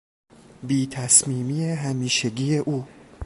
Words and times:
بیتصمیمی 0.63 1.63
همیشگی 1.65 2.57
او 2.59 2.85